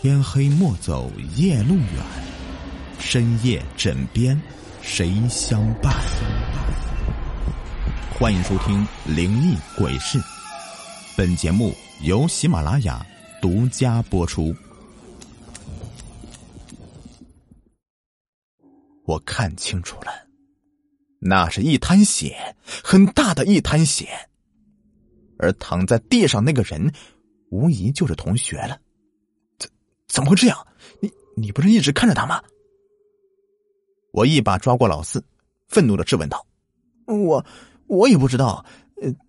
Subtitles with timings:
[0.00, 2.04] 天黑莫走夜路远，
[3.00, 4.40] 深夜枕边
[4.80, 5.92] 谁相伴？
[8.16, 8.86] 欢迎收听
[9.16, 10.16] 《灵异鬼事》，
[11.16, 13.04] 本节目由喜马拉雅
[13.42, 14.54] 独家播出。
[19.04, 20.12] 我看清楚了，
[21.18, 24.08] 那是一滩血，很大的一滩血，
[25.40, 26.92] 而躺在地上那个人，
[27.50, 28.78] 无疑就是同学了。
[30.08, 30.66] 怎么会这样？
[31.00, 32.42] 你你不是一直看着他吗？
[34.10, 35.22] 我一把抓过老四，
[35.68, 36.44] 愤怒的质问道
[37.06, 37.44] ：“我
[37.86, 38.64] 我也不知道，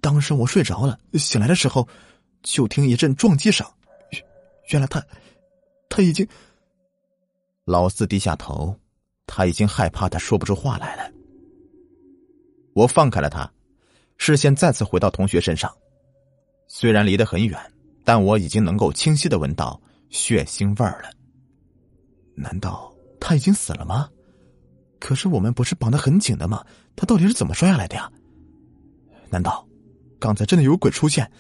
[0.01, 1.87] 当时我睡着了，醒来的时候
[2.41, 3.67] 就听一阵撞击声，
[4.71, 5.05] 原来他
[5.89, 6.27] 他已经……”
[7.65, 8.75] 老四低下头，
[9.27, 11.11] 他已经害怕的说不出话来了。
[12.73, 13.51] 我放开了他，
[14.17, 15.71] 视线再次回到同学身上，
[16.67, 17.59] 虽然离得很远，
[18.05, 19.79] 但我已经能够清晰的闻到。
[20.09, 21.09] 血腥味儿了。
[22.35, 24.09] 难道他已经死了吗？
[24.99, 26.65] 可是我们不是绑得很紧的吗？
[26.95, 28.11] 他到底是怎么摔下来的呀？
[29.29, 29.67] 难道
[30.19, 31.31] 刚才真的有鬼出现？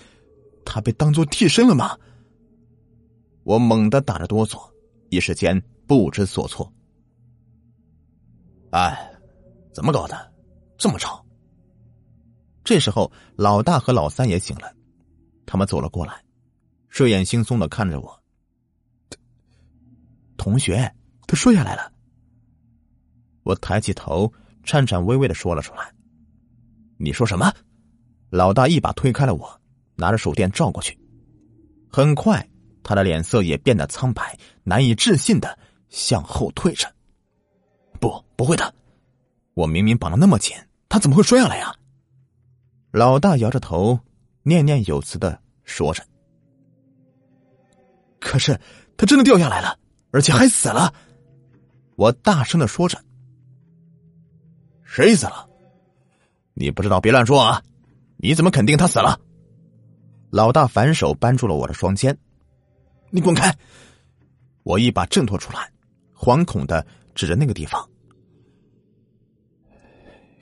[0.65, 1.97] 他被当做替身了吗？
[3.43, 4.59] 我猛地打着哆嗦，
[5.09, 6.71] 一时间不知所措。
[8.71, 9.11] 哎，
[9.73, 10.31] 怎么搞的？
[10.77, 11.25] 这么吵！
[12.63, 14.71] 这时候，老大和老三也醒了，
[15.45, 16.23] 他们走了过来，
[16.89, 18.18] 睡眼惺忪的看着我。
[20.39, 20.89] 同学，
[21.27, 21.91] 他摔下来了。
[23.43, 24.31] 我抬起头，
[24.63, 25.93] 颤颤巍巍的说了出来
[26.97, 27.53] ：“你说什么？”
[28.31, 29.61] 老大一把推开了我，
[29.95, 30.97] 拿着手电照过去。
[31.91, 32.49] 很快，
[32.83, 35.59] 他的脸色也变得苍白，难以置信的
[35.89, 36.87] 向后退着。
[37.99, 38.73] 不，不会的，
[39.55, 40.55] 我明明绑的那么紧，
[40.87, 41.75] 他怎么会摔下来呀？
[42.91, 43.99] 老大摇着头，
[44.43, 46.01] 念念有词的说着
[48.21, 48.57] ：“可是，
[48.95, 49.77] 他真的掉下来了。”
[50.11, 50.93] 而且还死了，
[51.95, 52.97] 我大声的说着
[54.83, 55.47] ：“谁死了？
[56.53, 57.61] 你不知道别乱说啊！
[58.17, 59.19] 你怎么肯定他死了？”
[60.31, 62.17] 老大反手扳住了我的双肩
[63.09, 63.55] ，“你滚开！”
[64.63, 65.71] 我一把挣脱出来，
[66.15, 67.87] 惶恐的指着那个地方。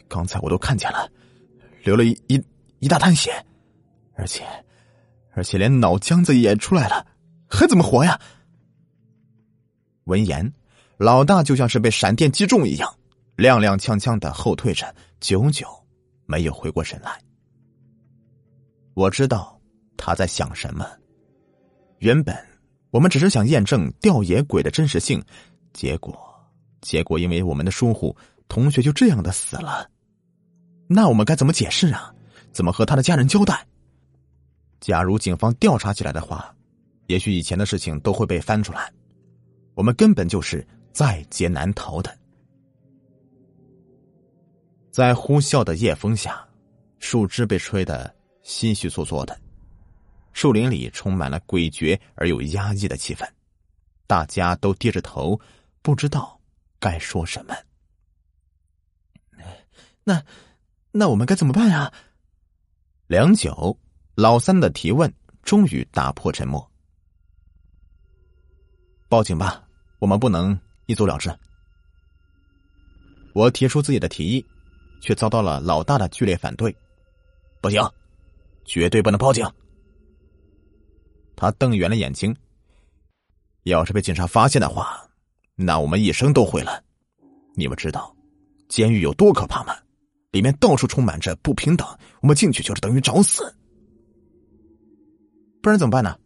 [0.10, 1.10] 刚才我都看见了，
[1.84, 2.42] 流了一一
[2.80, 3.32] 一大滩血，
[4.16, 4.44] 而且
[5.32, 7.06] 而且连脑浆子也出来了，
[7.48, 8.20] 还怎么活呀？
[10.08, 10.54] 闻言，
[10.98, 12.90] 老大就像是被闪电击中一样，
[13.36, 15.68] 踉踉跄跄的后退着，久久
[16.26, 17.12] 没有回过神来。
[18.94, 19.60] 我知道
[19.98, 20.90] 他在想什么。
[22.00, 22.34] 原本
[22.90, 25.22] 我们只是想验证吊野鬼的真实性，
[25.74, 26.18] 结果，
[26.82, 28.16] 结果因为我们的疏忽，
[28.48, 29.90] 同学就这样的死了。
[30.88, 32.14] 那我们该怎么解释啊？
[32.54, 33.68] 怎么和他的家人交代？
[34.80, 36.56] 假如警方调查起来的话，
[37.08, 38.90] 也许以前的事情都会被翻出来。
[39.78, 42.18] 我们根本就是在劫难逃的，
[44.92, 46.44] 在呼啸的夜风下，
[46.98, 48.12] 树枝被吹得
[48.42, 49.40] 稀稀嗦嗦的，
[50.34, 53.24] 树林里充满了诡谲而又压抑的气氛，
[54.08, 55.40] 大家都低着头，
[55.84, 56.42] 不知道
[56.80, 57.56] 该说什么。
[60.04, 60.26] 那，
[60.92, 61.94] 那我们该怎么办呀？
[63.06, 63.78] 良久，
[64.16, 65.14] 老三的提问
[65.44, 66.68] 终于打破沉默
[69.08, 69.66] ：“报警吧。”
[70.00, 71.30] 我们不能一走了之。
[73.34, 74.46] 我提出自己的提议，
[75.02, 76.76] 却遭到了老大的剧烈反对。
[77.62, 77.82] 不行，
[78.66, 79.46] 绝对不能报警。
[81.36, 82.36] 他瞪圆了眼睛。
[83.64, 85.08] 要是被警察发现的话，
[85.56, 86.84] 那我们一生都毁了。
[87.56, 88.16] 你们知道
[88.70, 89.76] 监狱有多可怕吗？
[90.32, 91.88] 里面到处充满着不平等，
[92.22, 93.56] 我们进去就是等于找死。
[95.62, 96.18] 不然怎么办呢？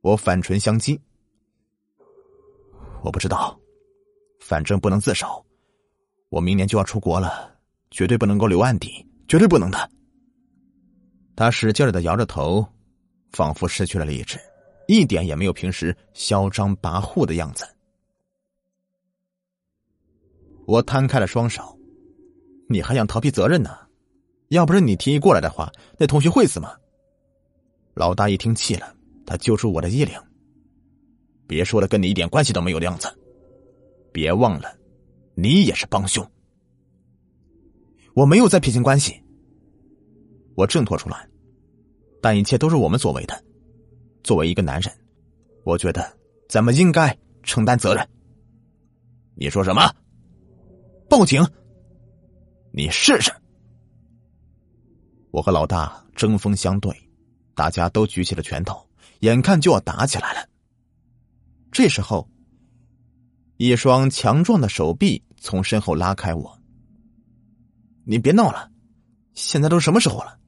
[0.00, 0.98] 我反唇相讥。
[3.04, 3.54] 我不知道，
[4.40, 5.44] 反正不能自首。
[6.30, 7.54] 我明年就要出国了，
[7.90, 9.90] 绝对不能够留案底，绝对不能的。
[11.36, 12.66] 他使劲的摇着头，
[13.32, 14.40] 仿佛失去了理智，
[14.88, 17.68] 一点也没有平时嚣张跋扈的样子。
[20.66, 21.78] 我摊开了双手，
[22.70, 23.76] 你还想逃避责任呢？
[24.48, 26.74] 要不是你提议过来的话，那同学会死吗？
[27.92, 28.96] 老大一听气了，
[29.26, 30.18] 他揪住我的衣领。
[31.46, 33.08] 别说了跟你一点关系都没有的样子，
[34.12, 34.76] 别忘了，
[35.34, 36.24] 你也是帮凶。
[38.14, 39.20] 我没有在撇清关系，
[40.54, 41.28] 我挣脱出来，
[42.22, 43.44] 但一切都是我们所为的。
[44.22, 44.92] 作为一个男人，
[45.64, 46.16] 我觉得
[46.48, 48.08] 咱们应该承担责任。
[49.34, 49.82] 你说什么？
[51.10, 51.44] 报警？
[52.72, 53.30] 你试试！
[55.30, 56.94] 我和老大针锋相对，
[57.54, 58.88] 大家都举起了拳头，
[59.20, 60.48] 眼看就要打起来了。
[61.74, 62.30] 这时候，
[63.56, 66.56] 一双强壮的手臂从身后拉开我。
[68.04, 68.70] 你别闹了，
[69.32, 70.38] 现在都什么时候了？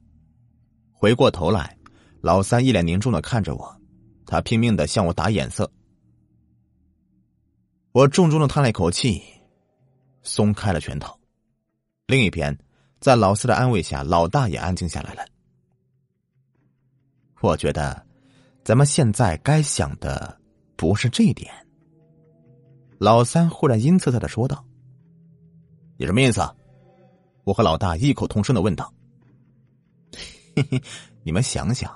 [0.93, 1.77] 回过头来，
[2.21, 3.81] 老三一脸凝重的看着我，
[4.25, 5.69] 他拼命的向我打眼色。
[7.91, 9.21] 我重重的叹了一口气，
[10.23, 11.13] 松开了拳头。
[12.05, 12.57] 另一边，
[13.01, 14.87] 在老四的安慰下，老大也安静。
[14.87, 15.25] 下来了。
[17.41, 18.07] 我觉得，
[18.63, 20.39] 咱们现在该想的。
[20.77, 21.51] 不是这一点，
[22.99, 24.63] 老三忽然阴恻恻的说道
[25.97, 26.39] ：“你什么意思？”
[27.43, 28.93] 我和老大异口同声的问道
[30.55, 30.81] ：“嘿嘿，
[31.23, 31.91] 你们想想，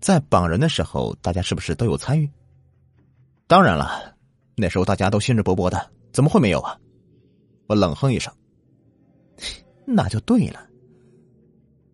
[0.00, 2.30] 在绑人的时候，大家是不是都有参与？
[3.46, 4.16] 当然了，
[4.56, 6.78] 那时候大家都兴致勃勃的，怎么会没有啊？”
[7.68, 8.32] 我冷哼一声
[9.84, 10.66] ：“那就对了。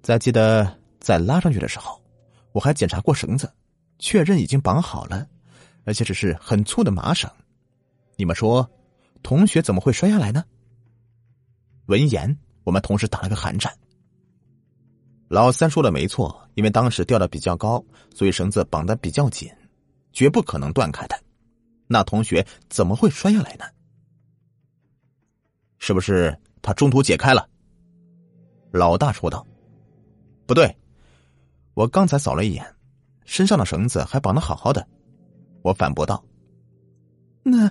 [0.03, 2.01] 再记得在拉上去的时候，
[2.53, 3.53] 我还检查过绳子，
[3.99, 5.27] 确认已经绑好了。”
[5.85, 7.31] 而且只是很粗的麻绳，
[8.17, 8.71] 你们说，
[9.23, 10.45] 同学怎么会摔下来呢？
[11.87, 13.77] 闻言，我们同时打了个寒颤。
[15.29, 17.85] 老三说的没错，因为当时吊的比较高，
[18.15, 19.51] 所以绳子绑的比较紧，
[20.13, 21.21] 绝不可能断开的。
[21.89, 23.65] 那同学怎么会摔下来呢？
[25.79, 27.49] 是不是他中途解开了？
[28.71, 29.45] 老大说道
[30.47, 30.77] ：“不对，
[31.75, 32.65] 我刚才扫了一眼，
[33.25, 34.87] 身上的绳子还绑的好好的。”
[35.63, 36.23] 我反驳道
[37.43, 37.71] ：“那，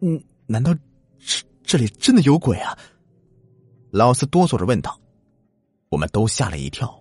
[0.00, 0.74] 嗯，难道
[1.18, 2.76] 这这里真的有鬼啊？”
[3.90, 5.00] 老四哆嗦着问道。
[5.88, 7.00] 我们都吓了一跳。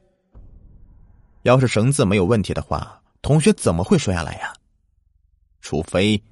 [1.41, 4.53] 要是绳子没有问题的话，同学怎么会摔下来呀？
[5.59, 6.23] 除非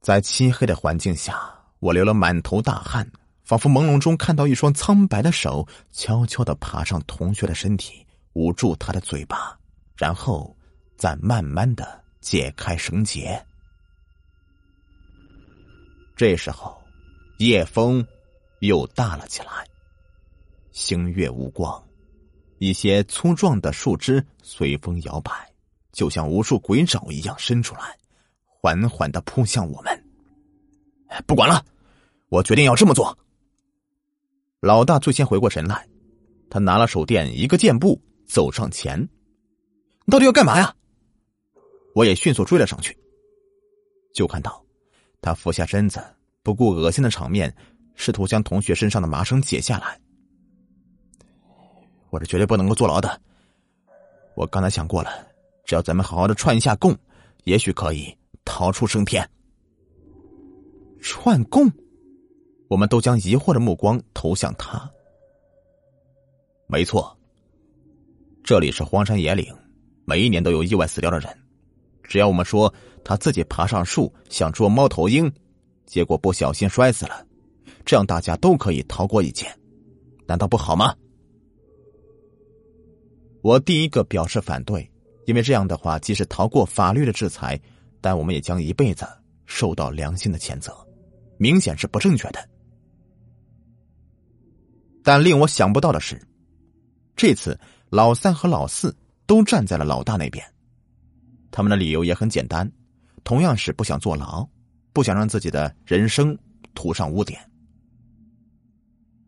[0.00, 1.40] 在漆黑的环境下，
[1.78, 3.08] 我流了满头大汗，
[3.44, 9.56] 仿佛朦胧中看到一双苍白的手悄悄的爬上同学的身体，捂住他的嘴巴。
[10.00, 10.56] 然后，
[10.96, 13.38] 再慢慢的解开绳结。
[16.16, 16.82] 这时候，
[17.36, 18.02] 夜风
[18.60, 19.52] 又大了起来，
[20.72, 21.86] 星月无光，
[22.56, 25.52] 一些粗壮的树枝随风摇摆，
[25.92, 27.94] 就像无数鬼爪一样伸出来，
[28.46, 30.04] 缓缓的扑向我们。
[31.26, 31.62] 不管了，
[32.30, 33.18] 我决定要这么做。
[34.60, 35.86] 老大最先回过神来，
[36.48, 39.06] 他拿了手电，一个箭步走上前。
[40.10, 40.74] 到底要干嘛呀？
[41.94, 42.96] 我也迅速追了上去，
[44.12, 44.64] 就看到
[45.20, 46.02] 他俯下身子，
[46.42, 47.54] 不顾恶心的场面，
[47.94, 50.00] 试图将同学身上的麻绳解下来。
[52.10, 53.20] 我是绝对不能够坐牢的。
[54.34, 55.10] 我刚才想过了，
[55.64, 56.96] 只要咱们好好的串一下供，
[57.44, 59.28] 也许可以逃出升天。
[61.00, 61.70] 串供，
[62.68, 64.90] 我们都将疑惑的目光投向他。
[66.66, 67.16] 没错，
[68.44, 69.52] 这里是荒山野岭。
[70.10, 71.32] 每一年都有意外死掉的人，
[72.02, 72.74] 只要我们说
[73.04, 75.32] 他自己爬上树想捉猫头鹰，
[75.86, 77.24] 结果不小心摔死了，
[77.84, 79.46] 这样大家都可以逃过一劫，
[80.26, 80.96] 难道不好吗？
[83.40, 84.90] 我第一个表示反对，
[85.26, 87.56] 因为这样的话，即使逃过法律的制裁，
[88.00, 89.06] 但我们也将一辈子
[89.46, 90.76] 受到良心的谴责，
[91.38, 92.48] 明显是不正确的。
[95.04, 96.20] 但令我想不到的是，
[97.14, 97.56] 这次
[97.90, 98.92] 老三和老四。
[99.30, 100.44] 都站在了老大那边，
[101.52, 102.68] 他们的理由也很简单，
[103.22, 104.44] 同样是不想坐牢，
[104.92, 106.36] 不想让自己的人生
[106.74, 107.40] 涂上污点。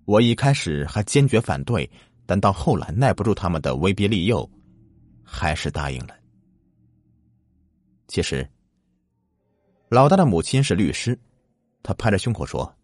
[0.05, 1.89] 我一开始还坚决反对，
[2.27, 4.51] 但到后来耐不住他们的威逼利诱，
[5.23, 6.17] 还是答应了。
[8.09, 8.45] 其实，
[9.89, 11.17] 老大的母亲是律师，
[11.81, 12.75] 他拍着胸口说：“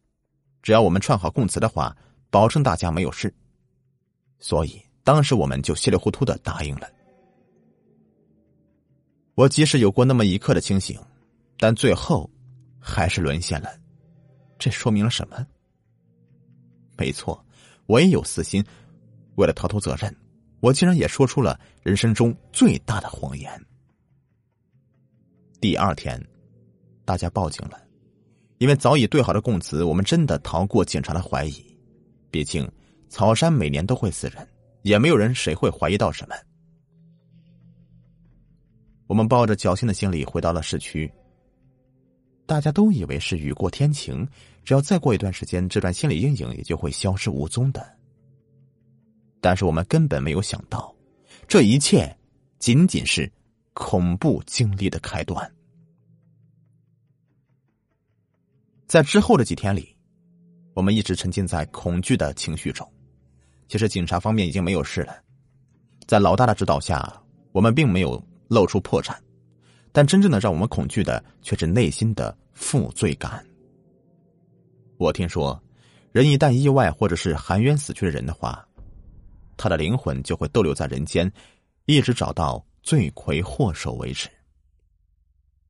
[0.62, 1.96] 只要我们串好供词的话，
[2.30, 3.34] 保证大家没有事。”
[4.38, 6.88] 所以当时我们就稀里糊涂的答应了。
[9.38, 10.98] 我即使有过那么一刻的清醒，
[11.58, 12.28] 但最后
[12.80, 13.70] 还是沦陷了。
[14.58, 15.46] 这说明了什么？
[16.96, 17.40] 没错，
[17.86, 18.64] 我也有私心。
[19.36, 20.12] 为了逃脱责任，
[20.58, 23.48] 我竟然也说出了人生中最大的谎言。
[25.60, 26.20] 第二天，
[27.04, 27.80] 大家报警了，
[28.58, 31.64] 因为早已对好的供词，我们真的逃过警察的怀疑。
[32.32, 32.68] 毕竟
[33.08, 34.44] 草山每年都会死人，
[34.82, 36.34] 也没有人谁会怀疑到什么。
[39.08, 41.10] 我们抱着侥幸的心理回到了市区。
[42.46, 44.26] 大家都以为是雨过天晴，
[44.62, 47.98] 只要再过一段时间，这段心理阴影也就会消失无踪的。
[49.40, 50.94] 但是我们根本没有想到，
[51.46, 52.14] 这一切
[52.58, 53.30] 仅仅是
[53.72, 55.50] 恐怖经历的开端。
[58.86, 59.96] 在之后的几天里，
[60.74, 62.86] 我们一直沉浸在恐惧的情绪中。
[63.68, 65.16] 其实警察方面已经没有事了，
[66.06, 67.22] 在老大的指导下，
[67.52, 68.22] 我们并没有。
[68.48, 69.14] 露出破绽，
[69.92, 73.46] 但真正的让我们恐惧的却是内心的负罪感。
[74.96, 75.62] 我听说，
[76.10, 78.66] 人一旦意外或者是含冤死去的人的话，
[79.56, 81.30] 他的灵魂就会逗留在人间，
[81.84, 84.28] 一直找到罪魁祸首为止。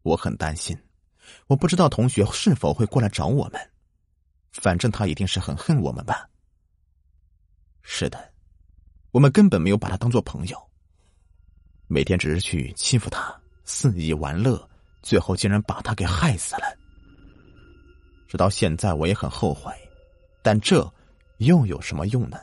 [0.03, 0.77] 我很担心，
[1.47, 3.61] 我不知道同学是否会过来找我们，
[4.53, 6.29] 反正他一定是很恨我们吧。
[7.83, 8.33] 是的，
[9.11, 10.68] 我们根本没有把他当做朋友，
[11.89, 14.69] 每天只是去欺负他，肆意玩乐，
[15.03, 16.63] 最后竟然把他给害死了。
[18.29, 19.73] 直到现在，我也很后悔，
[20.43, 20.89] 但这
[21.39, 22.39] 又有什么用呢？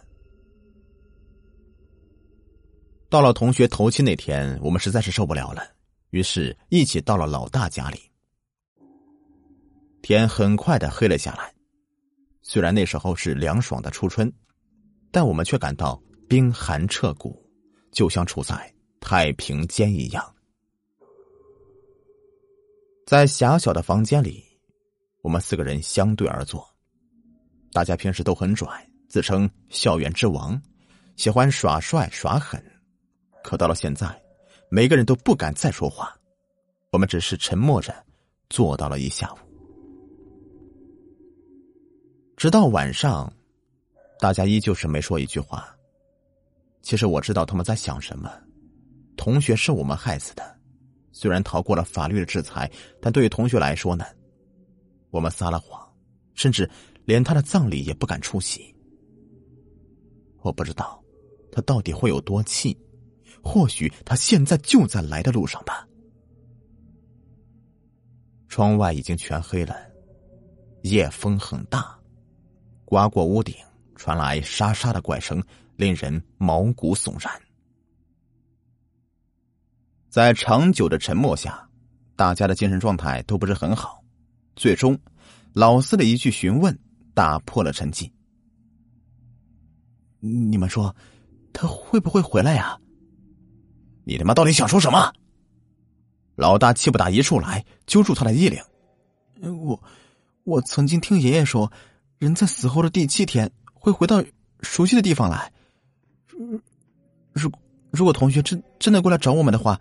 [3.07, 5.63] 到了同学头七那天，我们实在是受不了了，
[6.09, 7.99] 于是一起到了老大家里。
[10.01, 11.53] 天很快的黑了下来，
[12.41, 14.31] 虽然那时候是凉爽的初春。
[15.11, 15.97] 但我们却感到
[16.27, 17.41] 冰寒彻骨，
[17.89, 18.74] 就像处在
[19.07, 20.35] 太平间一样。
[23.05, 24.43] 在狭小的房间里，
[25.21, 26.67] 我们四个人相对而坐。
[27.71, 28.67] 大家平时都很拽，
[29.07, 30.59] 自称校园之王，
[31.17, 32.59] 喜欢耍帅耍狠。
[33.43, 34.19] 可到了现在，
[34.69, 36.19] 每个人都不敢再说话，
[36.91, 37.93] 我们只是沉默着
[38.49, 39.37] 坐到了一下午，
[42.35, 43.31] 直到晚上。
[44.17, 45.77] 大家依旧是没说一句话。
[46.81, 48.31] 其实我知道他们在想什么。
[49.15, 50.59] 同学是我们害死的，
[51.11, 54.05] 虽然逃过了法律的制裁，但对于同学来说呢，
[55.09, 55.81] 我们撒了谎，
[56.33, 56.69] 甚至
[57.05, 58.75] 连他的葬礼也不敢出席。
[60.41, 61.03] 我不知道
[61.51, 62.77] 他到底会有多气，
[63.41, 65.87] 或许他现在就在来的路上吧。
[68.47, 69.75] 窗外已经全黑了，
[70.83, 71.99] 夜风很大，
[72.85, 73.55] 刮过屋顶。
[73.97, 75.41] 传来沙沙的怪声，
[75.77, 77.33] 令人毛骨悚然。
[80.15, 81.67] 在长久的沉默下，
[82.15, 84.01] 大家的精神状态都不是很好。
[84.55, 84.97] 最终，
[85.51, 86.79] 老四的一句询问
[87.13, 88.09] 打破了沉寂
[90.23, 90.95] ：“你们说，
[91.51, 92.79] 他会不会回来呀
[94.07, 95.11] ？”“你他妈到底想说什么？”
[96.37, 98.63] 老大气不打一处来，揪住他的衣领
[99.65, 99.83] ：“我，
[100.45, 101.69] 我曾经听爷爷说，
[102.19, 104.23] 人在死后的第七天。”会回到
[104.61, 105.51] 熟悉的地方来。
[107.33, 107.51] 如
[107.91, 109.79] 如果同学真真的过来找我们的话，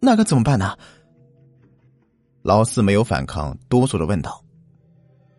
[0.00, 0.76] 那可怎么办呢？
[2.42, 4.42] 老四没有反抗，哆嗦的问道：“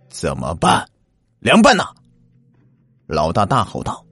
[0.09, 0.87] 怎么办？
[1.39, 1.83] 凉拌呢？”
[3.07, 4.05] 老大大吼道：“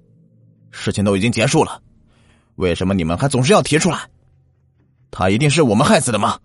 [0.72, 1.82] 事情都已经结束了，
[2.56, 4.10] 为什么你们还总是要提出来？
[5.12, 6.40] 他一定是我们害死的吗？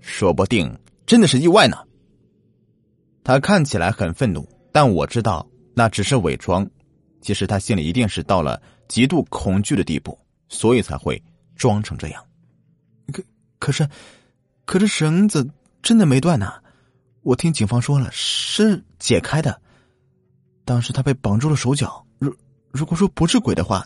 [0.00, 1.76] 说不定真的是意外呢。”
[3.22, 5.46] 他看起来很愤怒，但我知道。
[5.78, 6.66] 那只是伪装，
[7.20, 11.22] 其实他心里一定是到了极度恐惧的地步，所以才会
[11.54, 12.25] 装成这样。
[13.66, 13.88] 可是，
[14.64, 15.50] 可是绳子
[15.82, 16.62] 真的没断呢。
[17.22, 19.60] 我听警方说了，是解开的。
[20.64, 22.06] 当时他被绑住了手脚。
[22.20, 22.32] 如
[22.70, 23.84] 如果说不是鬼的话，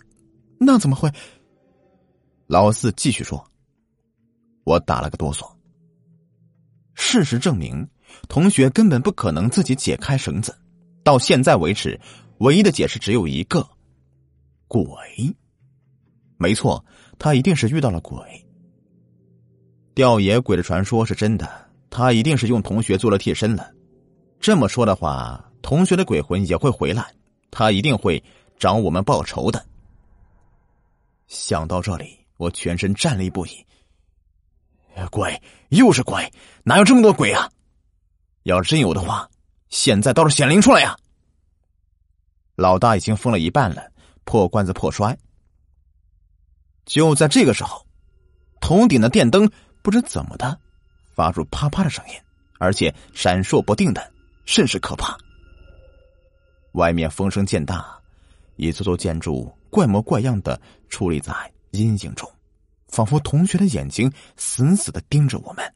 [0.58, 1.10] 那怎么会？
[2.46, 3.42] 老四继续说。
[4.64, 5.50] 我打了个哆嗦。
[6.92, 7.88] 事实证明，
[8.28, 10.54] 同学根本不可能自己解开绳子。
[11.02, 11.98] 到现在为止，
[12.40, 13.66] 唯一的解释只有一个：
[14.68, 14.84] 鬼。
[16.36, 16.84] 没错，
[17.18, 18.46] 他一定是遇到了鬼。
[19.94, 23.70] 吊野鬼的传说是真的，他一定是用同学做了替身了。
[24.38, 27.12] 这么说的话，同学的鬼魂也会回来，
[27.50, 28.22] 他一定会
[28.58, 29.64] 找我们报仇的。
[31.26, 33.66] 想到这里，我全身战栗不已。
[35.10, 36.32] 鬼，又是鬼，
[36.62, 37.50] 哪有这么多鬼啊？
[38.44, 39.28] 要真有的话。
[39.68, 40.96] 现在倒是显灵出来呀！
[42.56, 43.92] 老大已经疯了一半了，
[44.24, 45.16] 破罐子破摔。
[46.84, 47.86] 就在这个时候，
[48.60, 49.48] 头顶的电灯
[49.82, 50.58] 不知怎么的
[51.14, 52.14] 发出啪啪的声音，
[52.58, 54.12] 而且闪烁不定的，
[54.44, 55.16] 甚是可怕。
[56.72, 57.98] 外面风声渐大，
[58.56, 61.32] 一座座建筑怪模怪样的矗立在
[61.72, 62.30] 阴影中，
[62.88, 65.74] 仿佛同学的眼睛死死的盯着我们。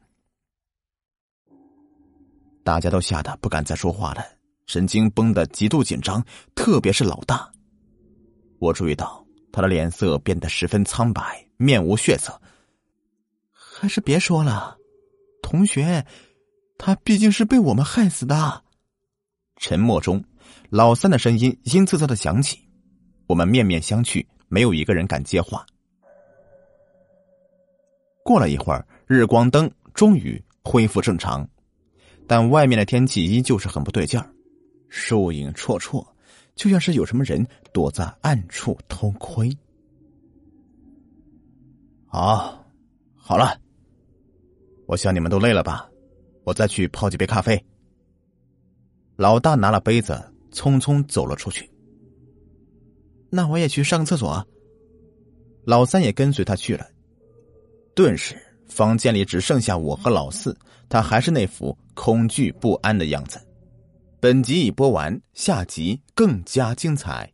[2.63, 4.25] 大家都吓得不敢再说话了，
[4.67, 7.51] 神经绷得极度紧张，特别是老大。
[8.59, 12.41] 我注意到他的脸色变得十分苍白，面无血色。
[13.85, 14.79] 还是别说了，
[15.43, 16.03] 同学，
[16.75, 18.63] 他毕竟是被我们害死的。
[19.57, 20.23] 沉默中，
[20.71, 22.67] 老三的声音阴恻恻的响起。
[23.27, 25.63] 我们面面相觑，没有一个人敢接话。
[28.23, 31.47] 过了一会儿，日光灯终于恢复正常。
[32.25, 34.27] 但外面的天气依旧是很不对劲儿，
[34.89, 36.03] 树影绰绰，
[36.55, 39.55] 就像是有什么人躲在暗处偷窥。
[42.07, 42.65] 好，
[43.15, 43.59] 好了，
[44.87, 45.89] 我想你们都累了吧，
[46.43, 47.63] 我再去泡几杯咖啡。
[49.15, 51.69] 老大拿了杯子，匆匆走了出去。
[53.29, 54.45] 那我也去上个厕所。
[55.65, 56.87] 老三也跟随他去了。
[57.95, 58.35] 顿时，
[58.67, 60.55] 房间里只剩下我和老四，
[60.87, 63.39] 他还是那副恐惧不安的样子。
[64.19, 67.31] 本集已播完，下集更加精彩。